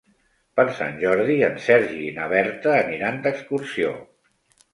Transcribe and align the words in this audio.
Per 0.59 0.63
Sant 0.77 0.95
Jordi 1.03 1.35
en 1.47 1.59
Sergi 1.65 1.99
i 2.07 2.15
na 2.15 2.25
Berta 2.33 2.75
aniran 2.79 3.21
d'excursió. 3.29 3.95